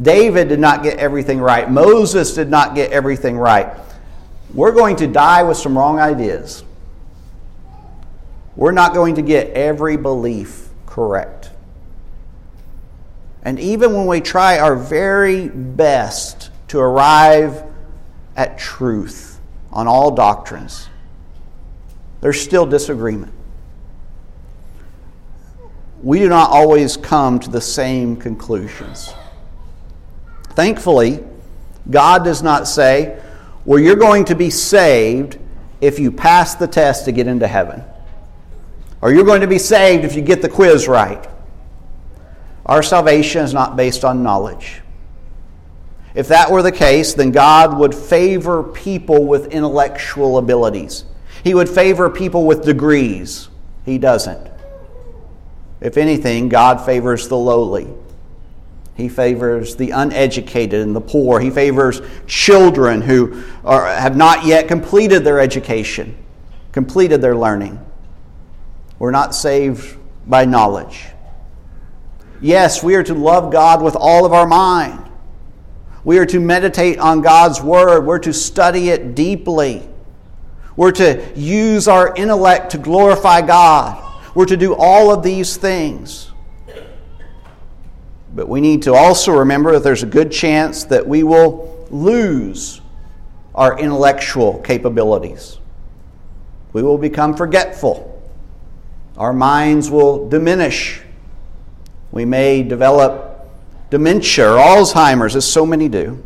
David 0.01 0.49
did 0.49 0.61
not 0.61 0.85
get 0.85 0.99
everything 0.99 1.41
right. 1.41 1.69
Moses 1.69 2.35
did 2.35 2.49
not 2.49 2.77
get 2.77 2.93
everything 2.93 3.37
right. 3.37 3.77
We're 4.55 4.71
going 4.71 4.95
to 4.97 5.09
die 5.09 5.43
with 5.43 5.57
some 5.57 5.77
wrong 5.77 5.99
ideas. 5.99 6.63
We're 8.55 8.71
not 8.71 8.95
going 8.95 9.17
to 9.17 9.23
get 9.23 9.51
every 9.55 9.97
belief 9.97 10.69
correct. 10.87 11.51
And 13.43 13.59
even 13.59 13.93
when 13.93 14.07
we 14.07 14.21
try 14.21 14.61
our 14.61 14.77
very 14.77 15.49
best 15.49 16.53
to 16.69 16.79
arrive 16.79 17.65
at 18.37 18.57
truth 18.57 19.41
on 19.73 19.89
all 19.89 20.13
doctrines, 20.13 20.89
there's 22.21 22.41
still 22.41 22.67
disagreement 22.67 23.33
we 26.03 26.19
do 26.19 26.29
not 26.29 26.51
always 26.51 26.97
come 26.97 27.39
to 27.39 27.51
the 27.51 27.61
same 27.61 28.17
conclusions. 28.17 29.15
Thankfully, 30.51 31.25
God 31.91 32.25
does 32.25 32.43
not 32.43 32.67
say, 32.67 33.21
well, 33.65 33.79
you're 33.79 33.97
going 33.97 34.25
to 34.27 34.35
be 34.35 34.51
saved 34.51 35.39
if 35.81 35.99
you 35.99 36.11
pass 36.11 36.55
the 36.55 36.67
test 36.67 37.05
to 37.05 37.13
get 37.13 37.27
into 37.27 37.47
heaven, 37.47 37.83
or 39.01 39.13
you're 39.13 39.25
going 39.25 39.41
to 39.41 39.47
be 39.47 39.59
saved 39.59 40.05
if 40.05 40.15
you 40.15 40.23
get 40.23 40.43
the 40.43 40.49
quiz 40.49 40.89
right. 40.89 41.29
Our 42.67 42.83
salvation 42.83 43.45
is 43.45 43.55
not 43.55 43.77
based 43.77 44.05
on 44.05 44.23
knowledge. 44.23 44.81
If 46.15 46.29
that 46.29 46.51
were 46.51 46.63
the 46.63 46.73
case, 46.73 47.15
then 47.15 47.31
God 47.31 47.79
would 47.79 47.95
favor 47.95 48.63
people 48.63 49.25
with 49.27 49.47
intellectual 49.53 50.39
abilities. 50.39 51.05
He 51.43 51.55
would 51.55 51.69
favor 51.69 52.11
people 52.11 52.45
with 52.45 52.65
degrees. 52.65 53.49
He 53.85 53.99
doesn't. 53.99 54.52
If 55.83 55.97
anything, 55.97 56.49
God 56.49 56.87
favors 56.87 57.29
the 57.29 57.37
lowly. 57.37 57.89
He 58.95 59.09
favors 59.09 59.75
the 59.75 59.91
uneducated 59.91 60.81
and 60.81 60.95
the 60.95 61.01
poor. 61.01 61.41
He 61.41 61.51
favors 61.51 62.01
children 62.27 63.01
who 63.01 63.43
are, 63.65 63.87
have 63.87 64.17
not 64.17 64.45
yet 64.45 64.69
completed 64.69 65.25
their 65.25 65.41
education, 65.41 66.17
completed 66.71 67.21
their 67.21 67.35
learning. 67.35 67.85
We're 68.99 69.11
not 69.11 69.35
saved 69.35 69.97
by 70.27 70.45
knowledge. 70.45 71.07
Yes, 72.41 72.83
we 72.83 72.95
are 72.95 73.03
to 73.03 73.15
love 73.15 73.51
God 73.51 73.83
with 73.83 73.97
all 73.97 74.25
of 74.25 74.33
our 74.33 74.47
mind. 74.47 75.11
We 76.05 76.19
are 76.19 76.27
to 76.27 76.39
meditate 76.39 76.99
on 76.99 77.23
God's 77.23 77.61
Word. 77.61 78.05
We're 78.05 78.19
to 78.21 78.33
study 78.33 78.91
it 78.91 79.15
deeply. 79.15 79.89
We're 80.77 80.93
to 80.93 81.33
use 81.35 81.89
our 81.89 82.15
intellect 82.15 82.73
to 82.73 82.79
glorify 82.79 83.41
God. 83.43 84.02
We're 84.35 84.47
to 84.47 84.57
do 84.57 84.75
all 84.75 85.13
of 85.13 85.23
these 85.23 85.57
things. 85.57 86.31
But 88.35 88.49
we 88.49 88.61
need 88.61 88.83
to 88.83 88.95
also 88.95 89.33
remember 89.33 89.73
that 89.73 89.83
there's 89.83 90.03
a 90.03 90.07
good 90.07 90.33
chance 90.33 90.85
that 90.85 91.07
we 91.07 91.23
will 91.23 91.87
lose 91.91 92.81
our 93.55 93.79
intellectual 93.79 94.59
capabilities. 94.61 95.59
We 96.73 96.83
will 96.83 96.97
become 96.97 97.37
forgetful. 97.37 98.09
Our 99.19 99.35
minds 99.35 99.91
will 99.91 100.31
diminish. 100.31 101.03
We 102.11 102.25
may 102.25 102.63
develop 102.63 103.47
dementia 103.91 104.51
or 104.51 104.57
Alzheimer's, 104.57 105.37
as 105.37 105.47
so 105.47 105.67
many 105.67 105.91
do. 105.91 106.23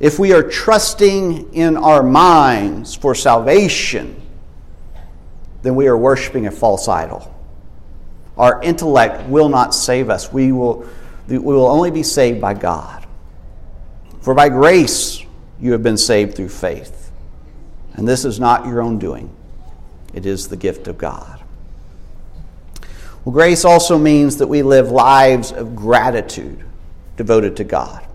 If 0.00 0.18
we 0.18 0.34
are 0.34 0.42
trusting 0.42 1.54
in 1.54 1.78
our 1.78 2.02
minds 2.02 2.94
for 2.94 3.14
salvation, 3.14 4.20
then 5.62 5.74
we 5.74 5.88
are 5.88 5.96
worshiping 5.96 6.46
a 6.46 6.50
false 6.50 6.88
idol. 6.88 7.34
Our 8.36 8.62
intellect 8.62 9.28
will 9.28 9.48
not 9.48 9.74
save 9.74 10.10
us. 10.10 10.32
We 10.32 10.52
will, 10.52 10.86
we 11.26 11.38
will 11.38 11.66
only 11.66 11.90
be 11.90 12.02
saved 12.02 12.40
by 12.40 12.54
God. 12.54 13.06
For 14.20 14.34
by 14.34 14.48
grace 14.48 15.24
you 15.60 15.72
have 15.72 15.82
been 15.82 15.96
saved 15.96 16.36
through 16.36 16.50
faith. 16.50 17.10
And 17.94 18.06
this 18.06 18.24
is 18.24 18.38
not 18.38 18.66
your 18.66 18.80
own 18.80 18.98
doing, 18.98 19.34
it 20.14 20.24
is 20.24 20.48
the 20.48 20.56
gift 20.56 20.86
of 20.86 20.98
God. 20.98 21.42
Well, 23.24 23.32
grace 23.32 23.64
also 23.64 23.98
means 23.98 24.38
that 24.38 24.46
we 24.46 24.62
live 24.62 24.90
lives 24.90 25.52
of 25.52 25.74
gratitude 25.74 26.64
devoted 27.16 27.56
to 27.56 27.64
God. 27.64 28.07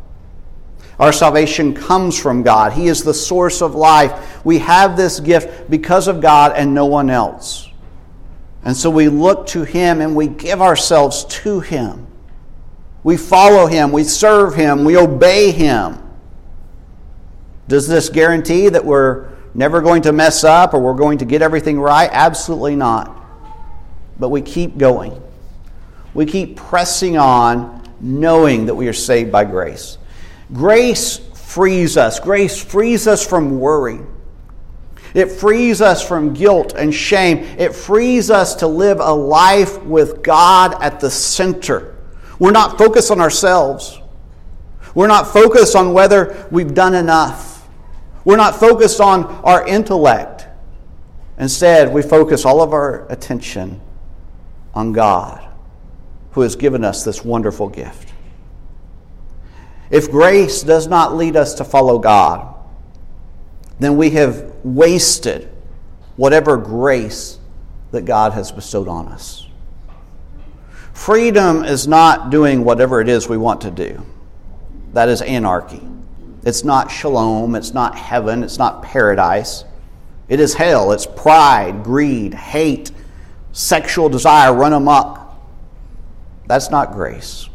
Our 1.00 1.12
salvation 1.12 1.74
comes 1.74 2.20
from 2.20 2.44
God. 2.44 2.74
He 2.74 2.88
is 2.88 3.04
the 3.04 3.14
source 3.14 3.62
of 3.62 3.76
life. 3.76 4.46
We 4.46 4.60
have 4.60 4.96
this 4.96 5.20
gift 5.20 5.70
because 5.70 6.08
of 6.08 6.22
God 6.22 6.54
and 6.56 6.74
no 6.74 6.86
one 6.86 7.10
else. 7.10 7.70
And 8.64 8.78
so 8.78 8.90
we 8.90 9.10
look 9.10 9.48
to 9.48 9.64
Him 9.64 10.02
and 10.02 10.16
we 10.16 10.28
give 10.28 10.62
ourselves 10.62 11.26
to 11.26 11.60
Him. 11.60 12.08
We 13.04 13.18
follow 13.18 13.68
Him, 13.68 13.92
we 13.92 14.04
serve 14.04 14.56
Him, 14.56 14.86
we 14.86 14.98
obey 14.98 15.52
Him. 15.52 16.00
Does 17.68 17.88
this 17.88 18.10
guarantee 18.10 18.70
that 18.70 18.86
we're 18.86 19.30
never 19.54 19.82
going 19.82 20.04
to 20.04 20.14
mess 20.14 20.44
up 20.44 20.74
or 20.74 20.80
we're 20.80 20.94
going 20.94 21.18
to 21.18 21.26
get 21.26 21.42
everything 21.42 21.80
right? 21.80 22.10
Absolutely 22.12 22.76
not. 22.76 23.20
But 24.20 24.30
we 24.30 24.42
keep 24.42 24.78
going. 24.78 25.22
We 26.14 26.26
keep 26.26 26.56
pressing 26.56 27.18
on, 27.18 27.82
knowing 28.00 28.68
that 28.68 28.76
we 28.76 28.88
are 28.88 28.94
saved 28.94 29.32
by 29.32 29.46
grace. 29.46 29.98
Grace 30.54 31.18
frees 31.18 31.98
us. 31.98 32.20
Grace 32.20 32.62
frees 32.62 33.08
us 33.08 33.26
from 33.26 33.60
worry. 33.60 34.00
It 35.14 35.32
frees 35.32 35.82
us 35.82 36.06
from 36.06 36.34
guilt 36.34 36.74
and 36.76 36.94
shame. 36.94 37.40
It 37.60 37.76
frees 37.76 38.32
us 38.32 38.56
to 38.56 38.68
live 38.68 39.00
a 39.00 39.14
life 39.14 39.82
with 39.84 40.24
God 40.24 40.82
at 40.82 41.00
the 41.00 41.10
center. 41.10 41.96
We're 42.40 42.52
not 42.52 42.78
focused 42.78 43.12
on 43.12 43.22
ourselves. 43.22 44.00
We're 44.96 45.08
not 45.08 45.28
focused 45.28 45.76
on 45.76 45.94
whether 45.94 46.48
we've 46.52 46.74
done 46.74 46.96
enough. 46.96 47.68
We're 48.26 48.38
not 48.38 48.56
focused 48.56 49.02
on 49.02 49.26
our 49.44 49.68
intellect. 49.68 50.48
Instead, 51.38 51.92
we 51.92 52.02
focus 52.02 52.46
all 52.46 52.62
of 52.62 52.74
our 52.74 53.12
attention 53.12 53.82
on 54.74 54.94
God, 54.94 55.48
who 56.32 56.42
has 56.42 56.56
given 56.56 56.84
us 56.84 57.04
this 57.04 57.24
wonderful 57.24 57.70
gift. 57.70 58.13
If 59.94 60.10
grace 60.10 60.64
does 60.64 60.88
not 60.88 61.16
lead 61.16 61.36
us 61.36 61.54
to 61.54 61.64
follow 61.64 62.00
God, 62.00 62.56
then 63.80 63.96
we 63.96 64.10
have 64.10 64.52
wasted 64.64 65.50
whatever 66.16 66.58
grace 66.58 67.38
that 67.92 68.02
God 68.02 68.34
has 68.34 68.52
bestowed 68.52 68.88
on 68.88 69.08
us. 69.08 69.48
Freedom 70.94 71.64
is 71.64 71.88
not 71.88 72.32
doing 72.32 72.64
whatever 72.64 73.02
it 73.02 73.08
is 73.08 73.30
we 73.30 73.38
want 73.38 73.62
to 73.62 73.72
do. 73.72 74.04
That 74.94 75.10
is 75.10 75.22
anarchy. 75.22 75.88
It's 76.44 76.64
not 76.64 76.90
shalom, 76.90 77.54
it's 77.54 77.74
not 77.74 77.96
heaven, 77.96 78.44
it's 78.44 78.58
not 78.58 78.82
paradise. 78.82 79.64
It 80.28 80.40
is 80.40 80.56
hell. 80.56 80.92
It's 80.92 81.06
pride, 81.06 81.84
greed, 81.84 82.34
hate, 82.34 82.92
sexual 83.52 84.10
desire 84.10 84.54
run 84.54 84.74
amok. 84.74 85.38
That's 86.48 86.72
not 86.72 86.94
grace. 86.94 87.48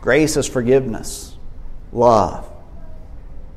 Grace 0.00 0.36
is 0.36 0.46
forgiveness, 0.46 1.29
love, 1.92 2.48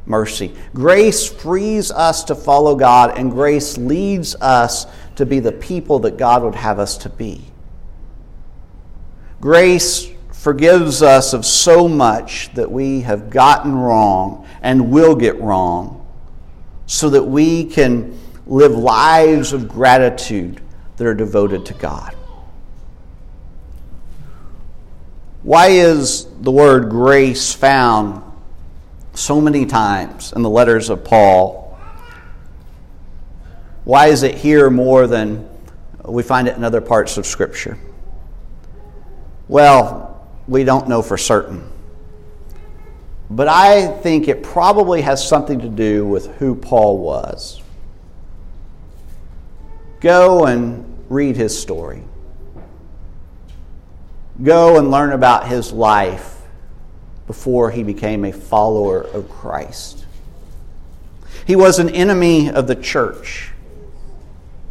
mercy. 0.05 0.53
Grace 0.73 1.27
frees 1.27 1.91
us 1.91 2.23
to 2.25 2.35
follow 2.35 2.75
God, 2.75 3.17
and 3.17 3.31
grace 3.31 3.77
leads 3.77 4.35
us 4.35 4.85
to 5.15 5.25
be 5.25 5.39
the 5.39 5.51
people 5.51 5.99
that 5.99 6.17
God 6.17 6.43
would 6.43 6.55
have 6.55 6.79
us 6.79 6.97
to 6.99 7.09
be. 7.09 7.45
Grace 9.39 10.09
forgives 10.31 11.01
us 11.01 11.33
of 11.33 11.45
so 11.45 11.87
much 11.87 12.53
that 12.53 12.69
we 12.69 13.01
have 13.01 13.29
gotten 13.29 13.75
wrong 13.75 14.47
and 14.61 14.91
will 14.91 15.15
get 15.15 15.39
wrong, 15.39 16.05
so 16.85 17.09
that 17.09 17.23
we 17.23 17.65
can 17.65 18.19
live 18.45 18.73
lives 18.73 19.53
of 19.53 19.69
gratitude 19.69 20.61
that 20.97 21.07
are 21.07 21.13
devoted 21.13 21.65
to 21.65 21.73
God. 21.75 22.15
Why 25.43 25.67
is 25.67 26.25
the 26.41 26.51
word 26.51 26.89
grace 26.89 27.53
found 27.53 28.23
so 29.13 29.39
many 29.39 29.65
times 29.65 30.33
in 30.33 30.41
the 30.41 30.49
letters 30.49 30.89
of 30.89 31.03
Paul. 31.03 31.77
Why 33.83 34.07
is 34.07 34.23
it 34.23 34.35
here 34.35 34.69
more 34.69 35.07
than 35.07 35.47
we 36.03 36.23
find 36.23 36.47
it 36.47 36.55
in 36.55 36.63
other 36.63 36.81
parts 36.81 37.17
of 37.17 37.25
Scripture? 37.25 37.77
Well, 39.47 40.27
we 40.47 40.63
don't 40.63 40.87
know 40.87 41.01
for 41.01 41.17
certain. 41.17 41.69
But 43.29 43.47
I 43.47 43.87
think 43.87 44.27
it 44.27 44.43
probably 44.43 45.01
has 45.01 45.25
something 45.25 45.59
to 45.59 45.69
do 45.69 46.05
with 46.05 46.27
who 46.37 46.55
Paul 46.55 46.99
was. 46.99 47.61
Go 49.99 50.45
and 50.45 51.05
read 51.09 51.35
his 51.35 51.57
story. 51.57 52.03
Go 54.41 54.79
and 54.79 54.89
learn 54.89 55.11
about 55.11 55.47
his 55.47 55.71
life 55.71 56.41
before 57.27 57.71
he 57.71 57.83
became 57.83 58.25
a 58.25 58.31
follower 58.31 59.01
of 59.01 59.29
Christ. 59.29 60.05
He 61.45 61.55
was 61.55 61.79
an 61.79 61.89
enemy 61.89 62.49
of 62.49 62.67
the 62.67 62.75
church. 62.75 63.51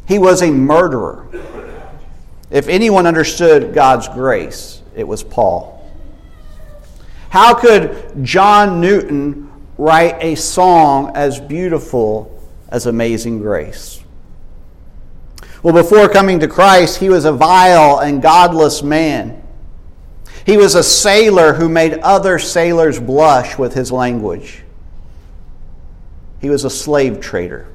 He 0.07 0.19
was 0.19 0.43
a 0.43 0.51
murderer. 0.51 1.27
If 2.51 2.69
anyone 2.69 3.07
understood 3.07 3.73
God's 3.73 4.09
grace, 4.09 4.83
it 4.95 5.07
was 5.07 5.23
Paul. 5.23 5.91
How 7.31 7.55
could 7.55 8.23
John 8.23 8.81
Newton 8.81 9.51
write 9.79 10.17
a 10.21 10.35
song 10.35 11.13
as 11.15 11.41
beautiful 11.41 12.43
as 12.69 12.87
Amazing 12.87 13.39
Grace? 13.39 14.01
Well, 15.63 15.73
before 15.73 16.09
coming 16.09 16.41
to 16.41 16.49
Christ, 16.49 16.99
he 16.99 17.09
was 17.09 17.25
a 17.25 17.33
vile 17.33 18.01
and 18.01 18.21
godless 18.21 18.83
man. 18.83 19.42
He 20.45 20.57
was 20.57 20.75
a 20.75 20.83
sailor 20.83 21.55
who 21.55 21.69
made 21.69 21.95
other 21.99 22.39
sailors 22.39 22.99
blush 22.99 23.57
with 23.59 23.75
his 23.75 23.93
language. 23.93 24.63
He 26.41 26.51
was 26.51 26.65
a 26.65 26.71
slave 26.71 27.21
trader. 27.21 27.69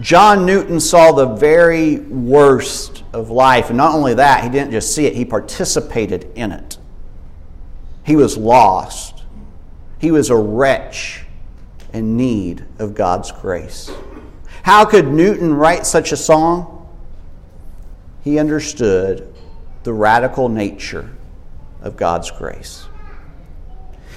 John 0.00 0.44
Newton 0.44 0.80
saw 0.80 1.12
the 1.12 1.26
very 1.26 1.98
worst 1.98 3.04
of 3.12 3.30
life. 3.30 3.68
And 3.68 3.76
not 3.76 3.94
only 3.94 4.14
that, 4.14 4.42
he 4.42 4.50
didn't 4.50 4.72
just 4.72 4.94
see 4.94 5.06
it, 5.06 5.14
he 5.14 5.24
participated 5.24 6.30
in 6.34 6.50
it. 6.50 6.78
He 8.04 8.16
was 8.16 8.36
lost. 8.36 9.22
He 9.98 10.10
was 10.10 10.30
a 10.30 10.36
wretch 10.36 11.24
in 11.92 12.16
need 12.16 12.64
of 12.78 12.94
God's 12.94 13.30
grace. 13.30 13.90
How 14.64 14.84
could 14.84 15.06
Newton 15.06 15.54
write 15.54 15.86
such 15.86 16.10
a 16.10 16.16
song? 16.16 16.88
He 18.22 18.38
understood 18.38 19.33
the 19.84 19.92
radical 19.92 20.48
nature 20.48 21.10
of 21.80 21.96
God's 21.96 22.30
grace. 22.30 22.86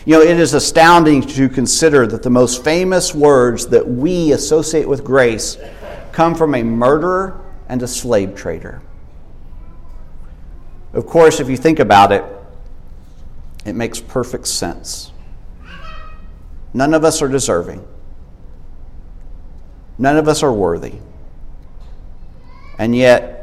You 0.06 0.14
know, 0.14 0.22
it 0.22 0.40
is 0.40 0.54
astounding 0.54 1.22
to 1.22 1.50
consider 1.50 2.08
that 2.08 2.24
the 2.24 2.30
most 2.30 2.64
famous 2.64 3.14
words 3.14 3.68
that 3.68 3.86
we 3.86 4.32
associate 4.32 4.88
with 4.88 5.04
grace 5.04 5.58
come 6.14 6.34
from 6.34 6.56
a 6.56 6.64
murderer 6.64 7.42
and 7.68 7.84
a 7.84 7.88
slave 7.88 8.34
trader. 8.34 8.82
Of 10.94 11.06
course, 11.06 11.42
if 11.42 11.50
you 11.50 11.58
think 11.58 11.80
about 11.80 12.14
it, 12.14 12.24
it 13.66 13.74
makes 13.74 14.00
perfect 14.00 14.48
sense. 14.48 15.12
None 16.74 16.94
of 16.94 17.04
us 17.04 17.22
are 17.22 17.28
deserving. 17.28 17.86
None 19.98 20.16
of 20.16 20.30
us 20.30 20.42
are 20.42 20.54
worthy. 20.54 20.96
And 22.80 22.96
yet, 22.96 23.37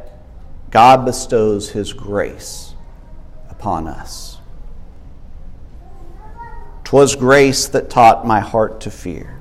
God 0.74 1.04
bestows 1.04 1.70
His 1.70 1.92
grace 1.92 2.74
upon 3.48 3.86
us. 3.86 4.38
Twas 6.82 7.14
grace 7.14 7.68
that 7.68 7.88
taught 7.88 8.26
my 8.26 8.40
heart 8.40 8.80
to 8.80 8.90
fear, 8.90 9.38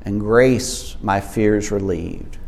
and 0.00 0.20
grace 0.20 0.96
my 1.02 1.20
fears 1.20 1.70
relieved. 1.70 2.38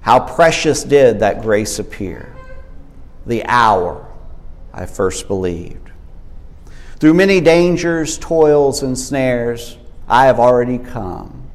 How 0.00 0.18
precious 0.18 0.82
did 0.82 1.20
that 1.20 1.42
grace 1.42 1.78
appear, 1.78 2.34
the 3.24 3.44
hour 3.44 4.04
I 4.72 4.86
first 4.86 5.28
believed. 5.28 5.92
Through 6.98 7.14
many 7.14 7.40
dangers, 7.40 8.18
toils, 8.18 8.82
and 8.82 8.98
snares, 8.98 9.78
I 10.08 10.26
have 10.26 10.40
already 10.40 10.78
come. 10.78 11.48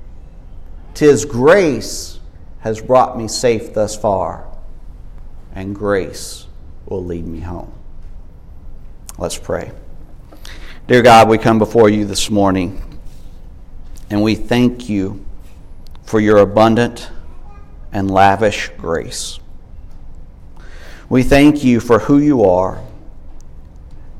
Tis 0.93 1.25
grace 1.25 2.18
has 2.59 2.81
brought 2.81 3.17
me 3.17 3.27
safe 3.27 3.73
thus 3.73 3.95
far, 3.95 4.45
and 5.53 5.73
grace 5.73 6.47
will 6.85 7.03
lead 7.03 7.25
me 7.25 7.39
home. 7.39 7.73
Let's 9.17 9.37
pray. 9.37 9.71
Dear 10.87 11.01
God, 11.01 11.29
we 11.29 11.37
come 11.37 11.59
before 11.59 11.89
you 11.89 12.05
this 12.05 12.29
morning, 12.29 12.81
and 14.09 14.21
we 14.21 14.35
thank 14.35 14.89
you 14.89 15.25
for 16.03 16.19
your 16.19 16.39
abundant 16.39 17.09
and 17.91 18.11
lavish 18.11 18.69
grace. 18.77 19.39
We 21.07 21.23
thank 21.23 21.63
you 21.63 21.79
for 21.79 21.99
who 21.99 22.19
you 22.19 22.43
are 22.43 22.83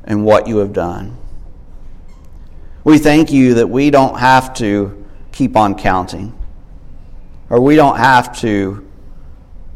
and 0.04 0.24
what 0.24 0.48
you 0.48 0.58
have 0.58 0.72
done. 0.72 1.16
We 2.84 2.98
thank 2.98 3.30
you 3.30 3.54
that 3.54 3.68
we 3.68 3.90
don't 3.90 4.18
have 4.18 4.54
to 4.54 5.04
keep 5.30 5.56
on 5.56 5.74
counting 5.76 6.39
or 7.50 7.60
we 7.60 7.74
don't 7.74 7.98
have 7.98 8.38
to 8.40 8.88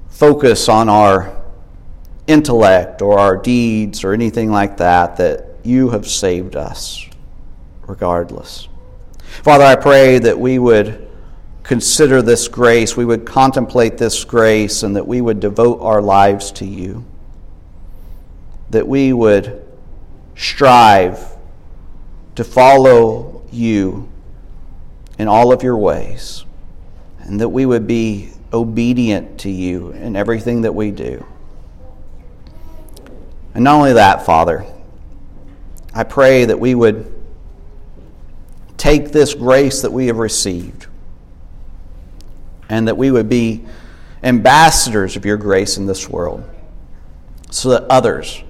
focus 0.09 0.69
on 0.69 0.89
our 0.89 1.37
intellect 2.29 3.03
or 3.03 3.19
our 3.19 3.37
deeds 3.37 4.05
or 4.05 4.13
anything 4.13 4.51
like 4.51 4.77
that, 4.77 5.17
that 5.17 5.57
you 5.65 5.91
have 5.91 6.07
saved 6.09 6.55
us 6.55 7.07
regardless. 7.87 8.69
Father, 9.43 9.65
I 9.65 9.75
pray 9.75 10.21
that 10.21 10.39
we 10.39 10.59
would 10.61 11.11
consider 11.65 12.23
this 12.23 12.47
grace, 12.47 12.97
we 12.97 13.05
would 13.05 13.27
contemplate 13.27 13.99
this 13.99 14.25
grace, 14.25 14.85
and 14.85 14.95
that 14.95 15.07
we 15.07 15.21
would 15.21 15.41
devote 15.41 15.81
our 15.81 16.01
lives 16.01 16.53
to 16.53 16.65
you. 16.65 17.05
That 18.71 18.87
we 18.87 19.13
would 19.13 19.67
strive 20.37 21.37
to 22.37 22.45
follow 22.45 23.43
you 23.51 24.09
in 25.19 25.27
all 25.27 25.53
of 25.53 25.63
your 25.63 25.77
ways 25.77 26.45
and 27.25 27.41
that 27.41 27.49
we 27.49 27.67
would 27.67 27.87
be 27.87 28.31
obedient 28.53 29.41
to 29.41 29.51
you 29.51 29.91
in 29.93 30.15
everything 30.15 30.63
that 30.63 30.75
we 30.75 30.91
do. 30.91 31.27
And 33.55 33.65
not 33.65 33.77
only 33.77 33.95
that, 33.95 34.27
Father, 34.27 34.65
I 35.95 36.05
pray 36.05 36.45
that 36.45 36.59
we 36.59 36.75
would 36.75 37.13
take 38.77 39.11
this 39.11 39.35
grace 39.35 39.83
that 39.83 39.91
we 39.91 40.07
have 40.09 40.19
received 40.19 40.87
and 42.69 42.89
that 42.89 42.97
we 42.97 43.11
would 43.11 43.29
be 43.29 43.65
ambassadors 44.23 45.17
of 45.17 45.25
your 45.25 45.37
grace 45.37 45.77
in 45.77 45.87
this 45.87 46.09
world 46.09 46.45
so 47.51 47.71
that 47.71 47.85
others 47.85 48.43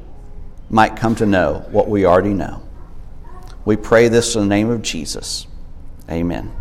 might 0.71 0.97
come 0.97 1.15
to 1.17 1.27
know 1.27 1.65
what 1.71 1.89
we 1.89 2.07
already 2.07 2.35
know. 2.35 2.63
We 3.65 3.77
pray 3.77 4.09
this 4.09 4.35
in 4.35 4.43
the 4.43 4.49
name 4.49 4.71
of 4.71 4.83
Jesus. 4.83 5.47
Amen. 6.11 6.53